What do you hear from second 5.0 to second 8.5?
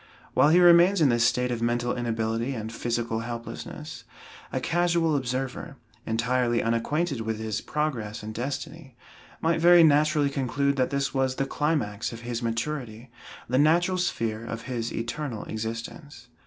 observer, entirely unacquainted with his progress and